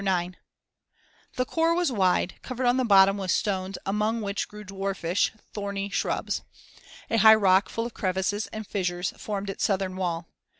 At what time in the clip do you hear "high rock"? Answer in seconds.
7.19-7.69